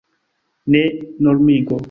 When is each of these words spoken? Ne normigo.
Ne 0.71 0.81
normigo. 1.27 1.79